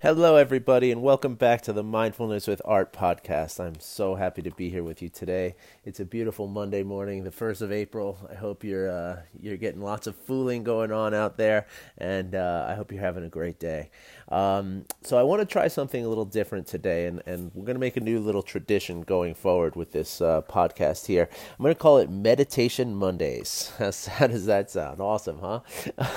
[0.00, 3.58] Hello, everybody, and welcome back to the Mindfulness with Art podcast.
[3.58, 5.56] I'm so happy to be here with you today.
[5.84, 8.16] It's a beautiful Monday morning, the first of April.
[8.30, 11.66] I hope you're uh, you're getting lots of fooling going on out there,
[11.96, 13.90] and uh, I hope you're having a great day.
[14.28, 17.74] Um, so I want to try something a little different today, and, and we're going
[17.74, 21.28] to make a new little tradition going forward with this uh, podcast here.
[21.58, 23.72] I'm going to call it Meditation Mondays.
[23.78, 25.00] How does that sound?
[25.00, 25.60] Awesome, huh?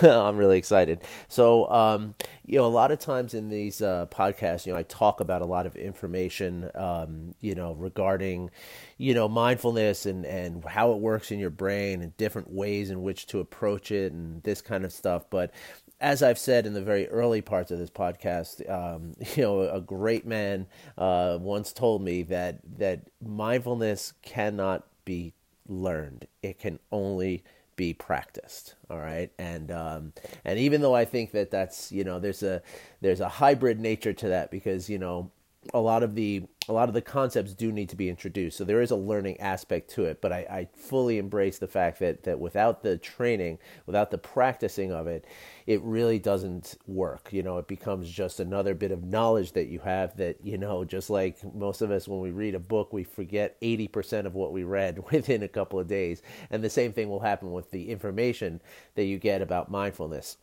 [0.08, 1.02] I'm really excited.
[1.30, 2.14] So um,
[2.52, 5.42] you know, a lot of times in these uh, podcasts, you know, I talk about
[5.42, 8.52] a lot of information, um, you know, regarding,
[8.98, 13.04] you know, mindfulness and, and how it works in your brain and different ways in
[13.04, 15.30] which to approach it and this kind of stuff.
[15.30, 15.54] But
[16.02, 19.80] as I've said in the very early parts of this podcast, um, you know, a
[19.80, 25.32] great man uh, once told me that that mindfulness cannot be
[25.70, 27.46] learned; it can only
[27.82, 29.32] be practiced all right?
[29.40, 30.14] And um,
[30.46, 32.62] and even though i think that that's you know there's a
[33.02, 35.32] there's a hybrid nature to that because you know
[35.74, 38.58] a lot of the a lot of the concepts do need to be introduced.
[38.58, 42.00] So there is a learning aspect to it but I, I fully embrace the fact
[42.00, 45.26] that that without the training without the practicing of it
[45.68, 47.30] it really doesn't work.
[47.32, 50.84] You know it becomes just another bit of knowledge that you have that you know
[50.84, 54.52] just like most of us when we read a book we forget 80% of what
[54.54, 56.22] we read within a couple of days.
[56.50, 58.62] And the same thing will happen with the information
[58.96, 60.38] that you get about mindfulness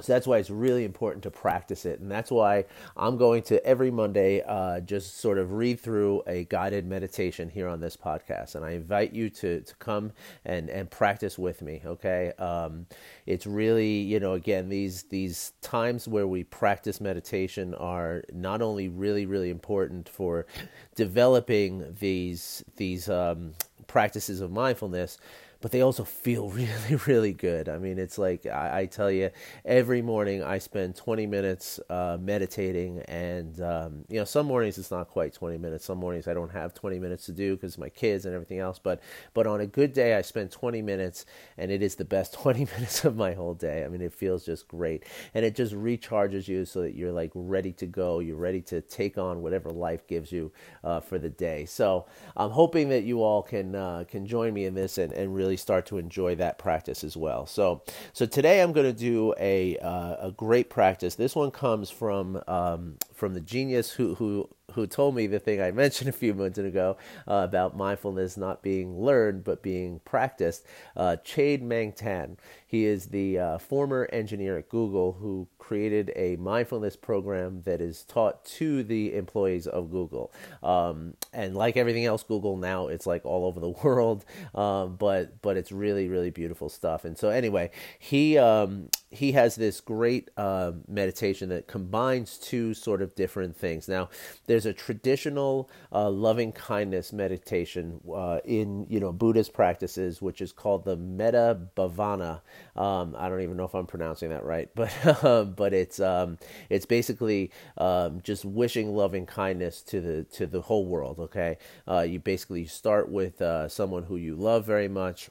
[0.00, 2.00] so that's why it's really important to practice it.
[2.00, 2.64] And that's why
[2.96, 7.68] I'm going to every Monday uh, just sort of read through a guided meditation here
[7.68, 8.54] on this podcast.
[8.54, 10.12] And I invite you to, to come
[10.44, 12.32] and, and practice with me, okay?
[12.38, 12.86] Um,
[13.26, 18.88] it's really, you know, again, these, these times where we practice meditation are not only
[18.88, 20.46] really, really important for
[20.94, 23.52] developing these, these um,
[23.86, 25.18] practices of mindfulness,
[25.60, 27.68] but they also feel really, really good.
[27.68, 29.30] I mean, it's like I, I tell you,
[29.64, 34.90] every morning I spend 20 minutes uh, meditating, and um, you know, some mornings it's
[34.90, 35.84] not quite 20 minutes.
[35.84, 38.78] Some mornings I don't have 20 minutes to do because my kids and everything else.
[38.78, 39.00] But
[39.34, 41.26] but on a good day, I spend 20 minutes,
[41.58, 43.84] and it is the best 20 minutes of my whole day.
[43.84, 45.04] I mean, it feels just great,
[45.34, 48.20] and it just recharges you so that you're like ready to go.
[48.20, 50.52] You're ready to take on whatever life gives you
[50.84, 51.64] uh, for the day.
[51.66, 52.06] So
[52.36, 55.49] I'm hoping that you all can uh, can join me in this and, and really
[55.50, 57.44] really start to enjoy that practice as well.
[57.44, 61.16] So, so today I'm going to do a uh, a great practice.
[61.16, 65.60] This one comes from um, from the genius who who who told me the thing
[65.60, 66.96] I mentioned a few minutes ago
[67.28, 70.64] uh, about mindfulness not being learned but being practiced.
[70.96, 72.36] Uh, Chade Meng Tan.
[72.66, 78.04] He is the uh, former engineer at Google who created a mindfulness program that is
[78.04, 80.32] taught to the employees of Google.
[80.62, 85.42] Um, and like everything else, Google now it's like all over the world, um, but
[85.42, 87.04] but it's really really beautiful stuff.
[87.04, 93.02] And so anyway, he um, he has this great uh, meditation that combines two sort
[93.02, 93.88] of different things.
[93.88, 94.08] Now,
[94.46, 100.52] there's a traditional uh, loving kindness meditation uh, in you know Buddhist practices, which is
[100.52, 102.42] called the Metta Bhavana.
[102.76, 106.38] Um, I don't even know if I'm pronouncing that right, but um, but it's um,
[106.68, 111.18] it's basically um, just wishing loving kindness to the to the whole world.
[111.18, 115.30] Okay, uh, you basically start with uh, someone who you love very much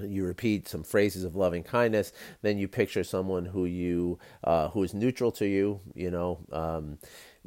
[0.00, 4.82] you repeat some phrases of loving kindness then you picture someone who you uh, who
[4.82, 6.98] is neutral to you you know um,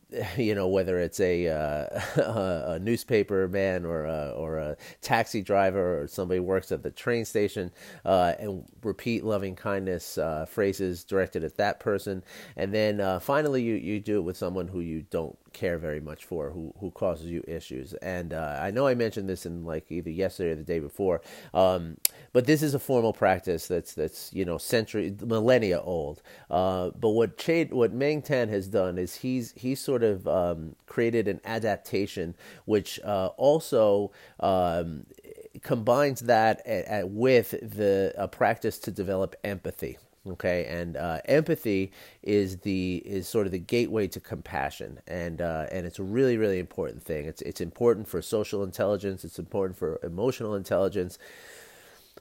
[0.38, 2.22] you know whether it's a, uh,
[2.73, 7.25] a newspaper man or a, or a taxi driver or somebody works at the train
[7.25, 7.72] station
[8.06, 12.23] uh, and repeat loving kindness uh, phrases directed at that person.
[12.56, 16.02] And then uh, finally you, you do it with someone who you don't care very
[16.02, 17.96] much for who who causes you issues.
[17.96, 21.22] And uh, I know I mentioned this in like either yesterday or the day before
[21.54, 21.98] um,
[22.34, 26.22] but this is a formal practice that's that's you know century millennia old.
[26.52, 31.28] Uh, but what what Meng Tan has done is he's he's sort of um, created
[31.28, 32.36] an adaptation
[32.66, 34.12] which uh, also
[34.42, 35.08] um,
[35.64, 40.66] combines that at, at, with the a practice to develop empathy okay?
[40.66, 41.91] And uh, empathy
[42.24, 45.00] is the is sort of the gateway to compassion.
[45.07, 47.25] And uh, and it's a really really important thing.
[47.25, 49.24] It's it's important for social intelligence.
[49.24, 51.18] It's important for emotional intelligence.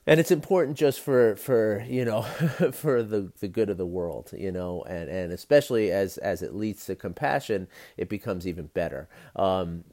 [0.06, 2.22] And it's important just for for you know
[2.72, 4.82] for the the good of the world you know?
[4.82, 9.08] And and especially as as it leads to compassion it becomes even better.
[9.36, 9.84] Um,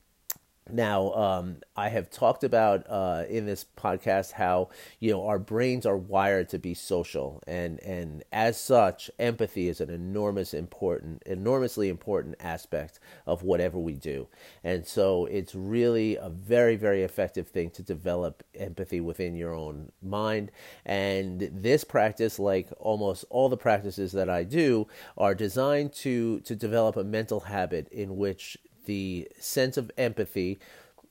[0.71, 4.69] Now, um, I have talked about uh, in this podcast how
[4.99, 9.81] you know our brains are wired to be social, and and as such, empathy is
[9.81, 14.27] an enormous important, enormously important aspect of whatever we do,
[14.63, 19.91] and so it's really a very very effective thing to develop empathy within your own
[20.01, 20.51] mind.
[20.85, 24.87] And this practice, like almost all the practices that I do,
[25.17, 30.59] are designed to to develop a mental habit in which the sense of empathy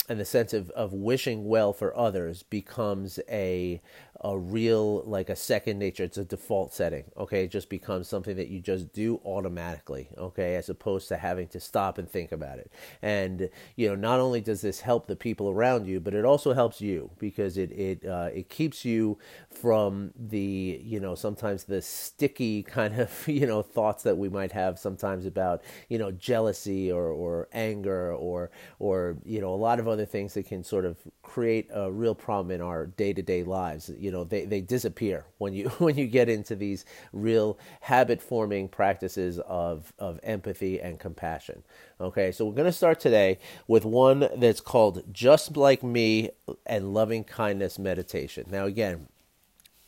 [0.08, 3.80] and the sense of, of wishing well for others becomes a
[4.22, 6.04] a real like a second nature.
[6.04, 7.44] It's a default setting okay?
[7.44, 10.56] It just becomes something that you just do automatically okay?
[10.56, 12.70] As opposed to having to stop and think about it.
[13.02, 16.52] And you know not only does this help the people around you but it also
[16.52, 19.18] helps you because it it uh, it keeps you
[19.50, 24.52] from the you know sometimes the sticky kind of you know thoughts that we might
[24.52, 29.78] have sometimes about you know jealousy or or anger or or you know a lot
[29.78, 33.90] of other things that can sort of create a real problem in our day-to-day lives
[33.98, 38.68] you know they, they disappear when you when you get into these real habit forming
[38.68, 41.62] practices of of empathy and compassion.
[42.00, 46.30] Okay so we're going to start today with one that's called just like me
[46.66, 48.46] and loving kindness meditation.
[48.50, 49.08] Now again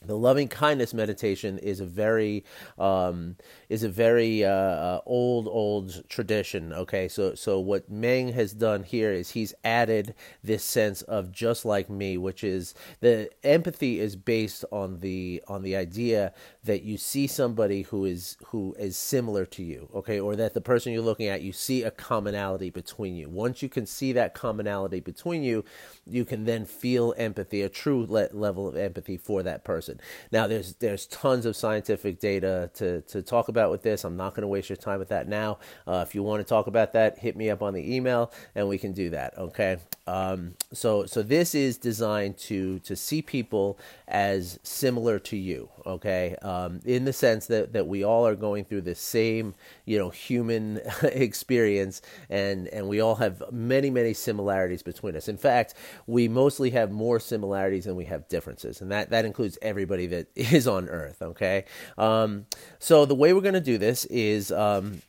[0.06, 2.44] the loving kindness meditation is a very
[2.78, 3.36] um,
[3.68, 6.72] is a very uh, uh, old old tradition.
[6.72, 11.64] Okay, so so what Meng has done here is he's added this sense of just
[11.64, 16.32] like me, which is the empathy is based on the on the idea
[16.64, 19.88] that you see somebody who is who is similar to you.
[19.94, 23.28] Okay, or that the person you're looking at you see a commonality between you.
[23.28, 25.64] Once you can see that commonality between you,
[26.06, 30.06] you can then feel empathy, a true le- level of empathy for that person person.
[30.30, 34.04] Now, there's there's tons of scientific data to to talk about with this.
[34.04, 35.58] I'm not going to waste your time with that now.
[35.86, 38.68] Uh, if you want to talk about that, hit me up on the email, and
[38.68, 39.36] we can do that.
[39.38, 39.78] Okay.
[40.06, 43.78] Um, so so this is designed to to see people
[44.08, 45.68] as similar to you.
[45.86, 46.36] Okay.
[46.42, 49.54] Um, in the sense that that we all are going through the same
[49.84, 55.28] you know human experience, and and we all have many many similarities between us.
[55.28, 55.74] In fact,
[56.06, 60.28] we mostly have more similarities than we have differences, and that that includes everybody that
[60.36, 61.20] is on Earth.
[61.20, 61.64] Okay,
[61.98, 62.46] um,
[62.78, 64.50] so the way we're going to do this is.
[64.52, 65.02] Um,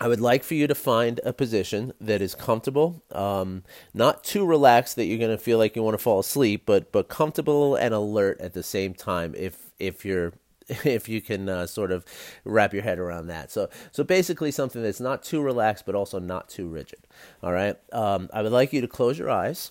[0.00, 4.46] I would like for you to find a position that is comfortable, um, not too
[4.46, 7.74] relaxed that you're going to feel like you want to fall asleep, but but comfortable
[7.74, 9.34] and alert at the same time.
[9.36, 10.34] If if you're
[10.84, 12.04] if you can uh, sort of
[12.44, 13.50] wrap your head around that.
[13.50, 17.00] So, so basically, something that's not too relaxed but also not too rigid.
[17.42, 17.76] All right.
[17.92, 19.70] Um, I would like you to close your eyes.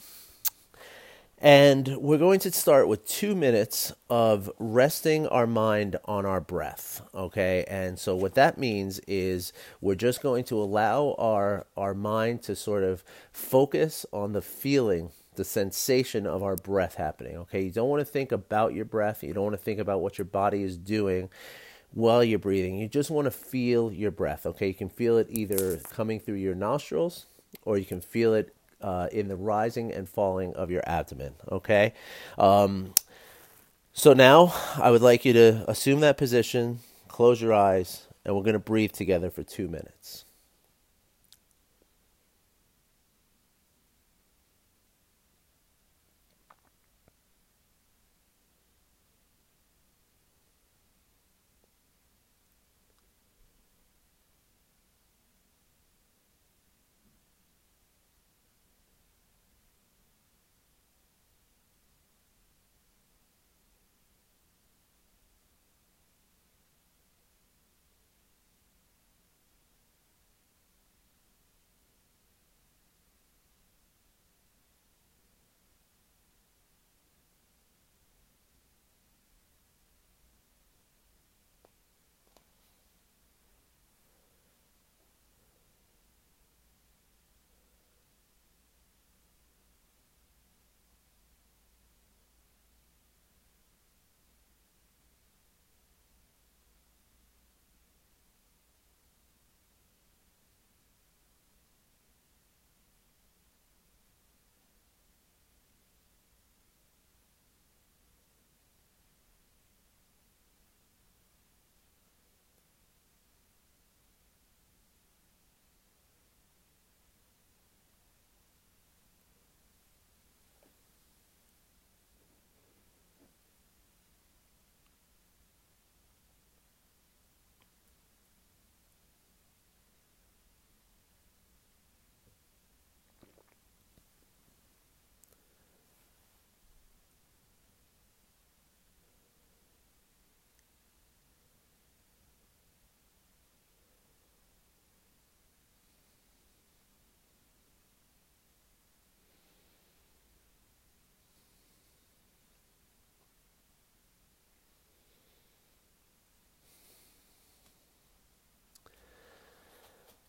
[1.39, 7.01] And we're going to start with two minutes of resting our mind on our breath.
[7.13, 7.63] Okay.
[7.67, 12.55] And so, what that means is we're just going to allow our, our mind to
[12.55, 17.37] sort of focus on the feeling, the sensation of our breath happening.
[17.37, 17.65] Okay.
[17.65, 20.17] You don't want to think about your breath, you don't want to think about what
[20.17, 21.29] your body is doing
[21.93, 22.77] while you're breathing.
[22.79, 24.47] You just want to feel your breath.
[24.47, 24.69] Okay.
[24.69, 27.27] You can feel it either coming through your nostrils
[27.63, 31.33] or you can feel it uh, in the rising and falling of your abdomen.
[31.51, 31.93] Okay.
[32.37, 32.93] Um,
[33.93, 38.43] so now I would like you to assume that position, close your eyes, and we're
[38.43, 40.25] going to breathe together for two minutes.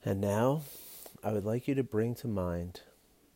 [0.08, 0.62] And now
[1.22, 2.80] I would like you to bring to mind,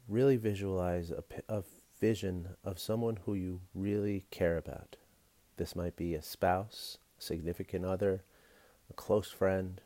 [0.08, 1.64] really visualize a, a
[2.00, 4.96] vision of someone who you really care about.
[5.58, 8.22] This might be a spouse, significant other,
[8.88, 9.82] a close friend,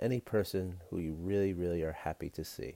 [0.00, 2.74] any person who you really, really are happy to see.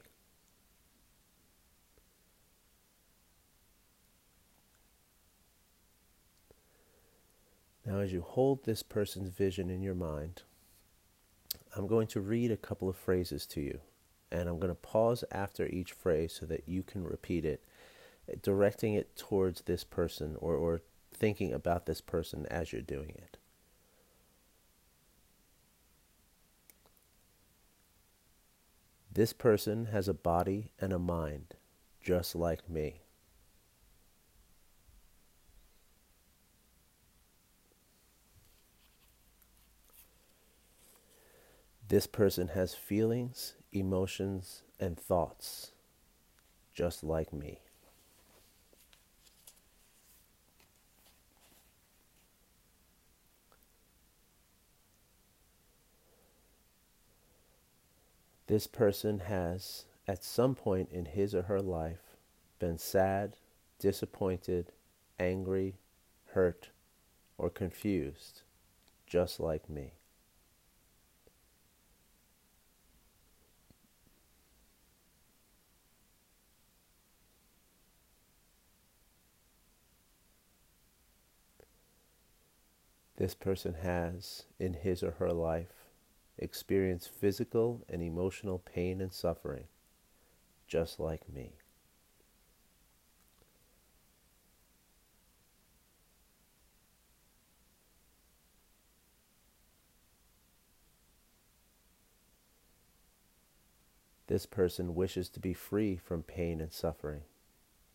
[7.85, 10.43] Now, as you hold this person's vision in your mind,
[11.79, 13.79] I'm going to read a couple of phrases to you,
[14.33, 17.63] and I'm going to pause after each phrase so that you can repeat it,
[18.43, 20.83] directing it towards this person or, or
[21.15, 23.39] thinking about this person as you're doing it.
[29.13, 31.55] This person has a body and a mind
[32.03, 33.03] just like me.
[41.89, 45.73] This person has feelings, emotions, and thoughts
[46.75, 47.59] just like me.
[58.47, 62.17] This person has, at some point in his or her life,
[62.59, 63.37] been sad,
[63.79, 64.73] disappointed,
[65.19, 65.75] angry,
[66.29, 66.69] hurt,
[67.37, 68.43] or confused,
[69.07, 69.98] just like me.
[83.19, 85.91] This person has, in his or her life,
[86.39, 89.65] experienced physical and emotional pain and suffering,
[90.69, 91.55] just like me.
[104.29, 107.23] This person wishes to be free from pain and suffering,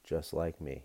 [0.04, 0.84] just like me.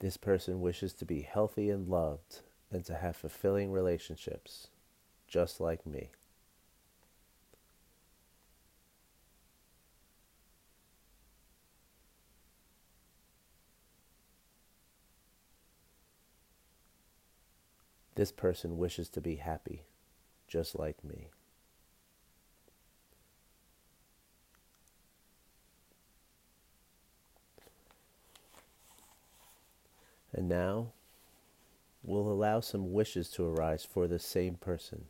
[0.00, 4.68] This person wishes to be healthy and loved and to have fulfilling relationships,
[5.26, 6.10] just like me.
[18.14, 19.84] This person wishes to be happy,
[20.48, 21.28] just like me.
[30.38, 30.92] And now
[32.04, 35.06] we'll allow some wishes to arise for the same person.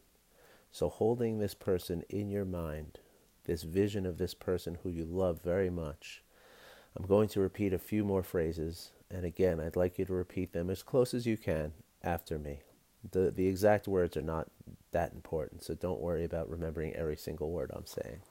[0.72, 2.98] So, holding this person in your mind,
[3.44, 6.22] this vision of this person who you love very much,
[6.96, 8.92] I'm going to repeat a few more phrases.
[9.10, 12.60] And again, I'd like you to repeat them as close as you can after me.
[13.10, 14.48] The, the exact words are not
[14.92, 18.22] that important, so don't worry about remembering every single word I'm saying.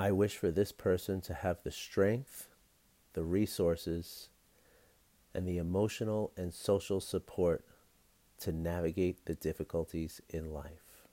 [0.00, 2.48] I wish for this person to have the strength,
[3.12, 4.30] the resources,
[5.34, 7.66] and the emotional and social support
[8.38, 11.04] to navigate the difficulties in life.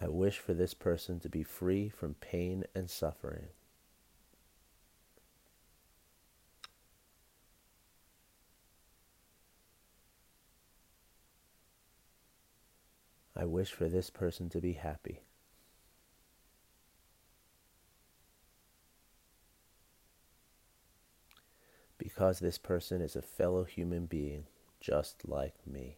[0.00, 3.48] I wish for this person to be free from pain and suffering.
[13.40, 15.22] I wish for this person to be happy.
[21.96, 24.44] Because this person is a fellow human being
[24.78, 25.96] just like me.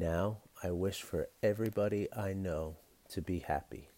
[0.00, 2.78] Now I wish for everybody I know
[3.10, 3.90] to be happy.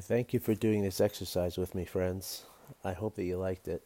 [0.00, 2.44] I thank you for doing this exercise with me, friends.
[2.82, 3.84] I hope that you liked it.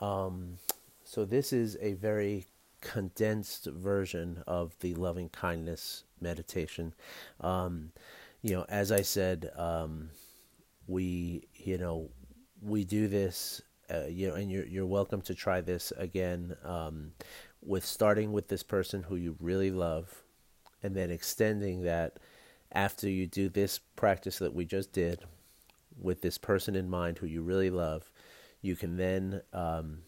[0.00, 0.58] Um,
[1.02, 2.46] so, this is a very
[2.80, 6.94] condensed version of the loving kindness meditation.
[7.40, 7.90] Um,
[8.42, 10.10] you know, as I said, um,
[10.86, 12.10] we, you know,
[12.62, 13.60] we do this,
[13.92, 17.10] uh, you know, and you're you're welcome to try this again um,
[17.60, 20.22] with starting with this person who you really love,
[20.80, 22.18] and then extending that
[22.72, 25.20] after you do this practice that we just did
[26.00, 28.10] with this person in mind who you really love,
[28.60, 29.98] you can then um,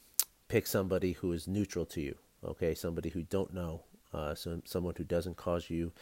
[0.48, 2.16] pick somebody who is neutral to you.
[2.44, 3.82] Okay, somebody who don't know,
[4.12, 5.92] uh, so someone who doesn't cause you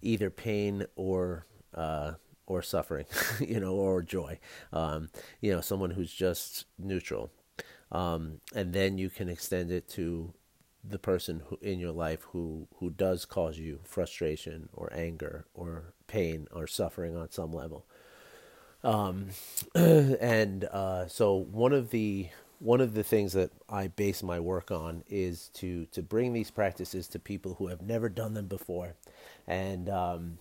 [0.00, 2.12] either pain or uh,
[2.46, 3.06] or suffering,
[3.40, 4.38] you know, or joy.
[4.72, 7.30] Um, you know, someone who's just neutral,
[7.90, 10.32] um, and then you can extend it to
[10.84, 15.94] the person who, in your life who who does cause you frustration or anger or
[16.12, 17.86] pain or suffering on some level.
[18.84, 19.28] Um,
[19.74, 22.28] and uh, so one of the
[22.58, 26.50] one of the things that I base my work on is to to bring these
[26.50, 28.94] practices to people who have never done them before,
[29.46, 30.38] and um,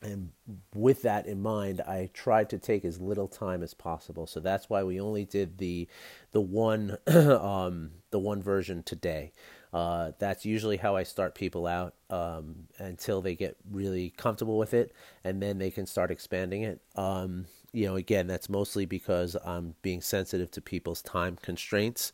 [0.00, 0.30] and
[0.74, 4.26] with that in mind, I tried to take as little time as possible.
[4.26, 5.86] So that's why we only did the
[6.32, 9.32] the one um, the one version today.
[9.74, 14.72] Uh, that's usually how I start people out um, until they get really comfortable with
[14.72, 16.80] it, and then they can start expanding it.
[16.94, 22.12] Um, you know, again, that's mostly because I'm being sensitive to people's time constraints.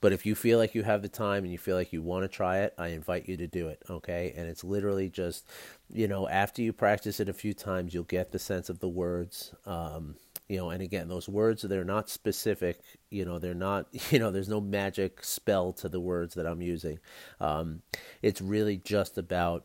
[0.00, 2.24] But if you feel like you have the time and you feel like you want
[2.24, 4.32] to try it, I invite you to do it, okay?
[4.36, 5.46] And it's literally just,
[5.92, 8.88] you know, after you practice it a few times, you'll get the sense of the
[8.88, 9.54] words.
[9.66, 10.16] Um,
[10.48, 12.80] you know, and again, those words, they're not specific,
[13.10, 16.62] you know, they're not, you know, there's no magic spell to the words that I'm
[16.62, 16.98] using.
[17.40, 17.82] Um,
[18.22, 19.64] it's really just about,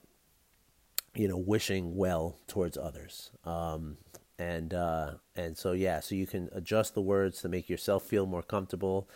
[1.16, 3.32] you know, wishing well towards others.
[3.46, 3.98] Um,
[4.40, 8.26] and uh, and so yeah, so you can adjust the words to make yourself feel
[8.26, 9.08] more comfortable.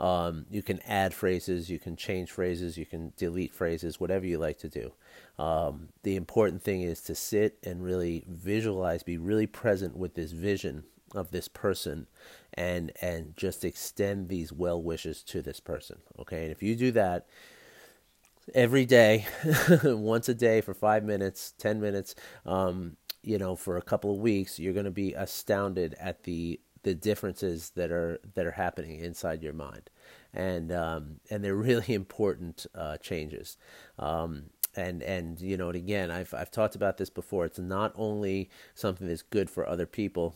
[0.00, 4.38] Um, you can add phrases, you can change phrases, you can delete phrases, whatever you
[4.38, 4.92] like to do.
[5.38, 10.32] Um, the important thing is to sit and really visualize, be really present with this
[10.32, 10.82] vision
[11.14, 12.06] of this person,
[12.54, 15.98] and and just extend these well wishes to this person.
[16.18, 17.26] Okay, and if you do that
[18.54, 19.26] every day,
[19.84, 22.14] once a day for five minutes, ten minutes,
[22.46, 26.60] um, you know, for a couple of weeks, you're going to be astounded at the
[26.82, 29.90] the differences that are that are happening inside your mind,
[30.32, 33.56] and um, and they're really important uh, changes.
[33.98, 34.44] Um,
[34.76, 37.44] and and you know, and again, I've I've talked about this before.
[37.46, 40.34] It's not only something that's good for other people,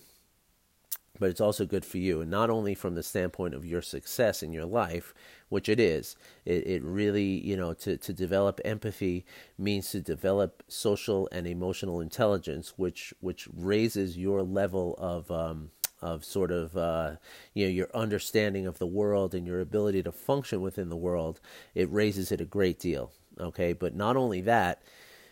[1.18, 2.20] but it's also good for you.
[2.20, 5.12] And not only from the standpoint of your success in your life,
[5.48, 9.24] which it is, it, it really, you know, to, to develop empathy
[9.58, 16.24] means to develop social and emotional intelligence, which, which raises your level of, um, of
[16.24, 17.12] sort of, uh,
[17.54, 21.40] you know, your understanding of the world and your ability to function within the world.
[21.74, 23.10] It raises it a great deal.
[23.40, 23.72] Okay.
[23.72, 24.82] But not only that,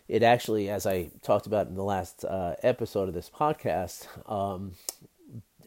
[0.08, 4.72] it actually, as I talked about in the last uh, episode of this podcast, um,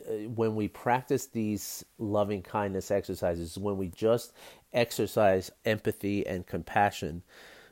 [0.09, 4.33] when we practice these loving kindness exercises, when we just
[4.73, 7.23] exercise empathy and compassion,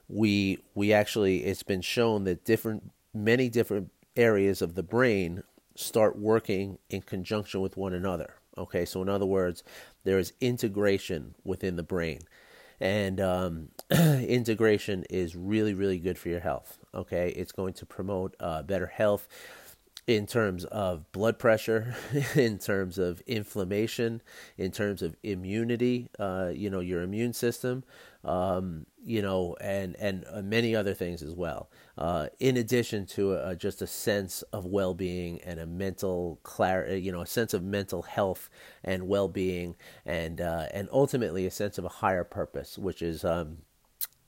[0.08, 5.44] we we actually it's been shown that different many different areas of the brain
[5.76, 8.36] start working in conjunction with one another.
[8.58, 9.64] Okay, so in other words,
[10.04, 12.22] there is integration within the brain,
[12.80, 16.78] and um, integration is really really good for your health.
[16.94, 19.28] Okay, it's going to promote uh, better health
[20.08, 21.96] in terms of blood pressure,
[22.36, 24.22] in terms of inflammation,
[24.58, 27.84] in terms of immunity, uh, you know, your immune system,
[28.24, 31.70] um, you know, and and uh, many other things as well.
[31.98, 36.96] Uh, in addition to uh, just a sense of well-being and a mental clarity, uh,
[36.96, 38.50] you know, a sense of mental health
[38.84, 43.58] and well-being, and uh, and ultimately a sense of a higher purpose, which is um,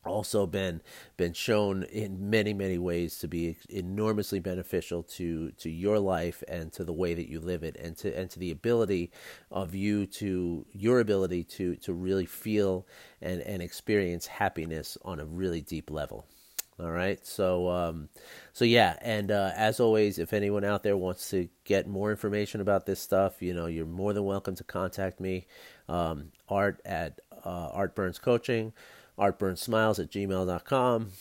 [0.06, 0.82] also been
[1.18, 6.72] been shown in many many ways to be enormously beneficial to to your life and
[6.72, 9.12] to the way that you live it and to and to the ability
[9.52, 12.88] of you to your ability to to really feel
[13.22, 16.26] and and experience happiness on a really deep level.
[16.80, 17.26] All right?
[17.26, 18.08] So um
[18.54, 22.62] so yeah and uh, as always if anyone out there wants to get more information
[22.62, 25.46] about this stuff you know you're more than welcome to contact me
[25.90, 28.74] um, art at uh, art burns coaching
[29.20, 31.12] artburnsmiles at gmail.com.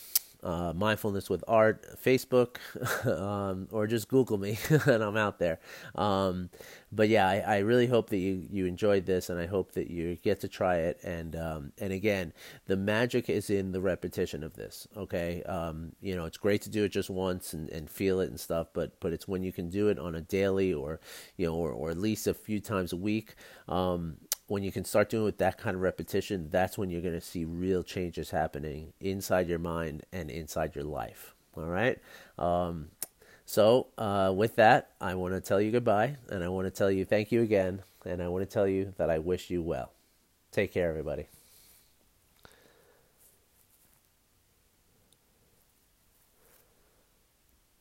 [0.41, 2.57] uh, Mindfulness with Art, Facebook,
[3.05, 5.59] um, or just Google me, and I'm out there.
[5.95, 6.49] Um,
[6.91, 9.91] but yeah, I, I, really hope that you, you enjoyed this, and I hope that
[9.91, 10.99] you get to try it.
[11.03, 12.31] And um, and again,
[12.67, 14.87] the magic is in the repetition of this.
[14.95, 18.29] Okay, um, you know, it's great to do it just once and, and feel it
[18.29, 21.01] and stuff, but but it's when you can do it on a daily or
[21.35, 23.35] you know or, or at least a few times a week
[23.67, 24.15] um,
[24.49, 27.21] when you can start doing with that kind of repetition, that's when you're going to
[27.21, 31.35] see real changes happening inside your mind and inside your life.
[31.55, 31.99] All right.
[32.37, 32.89] Um,
[33.45, 36.91] so, uh, with that, I want to tell you goodbye and I want to tell
[36.91, 37.81] you thank you again.
[38.05, 39.91] And I want to tell you that I wish you well.
[40.51, 41.27] Take care, everybody.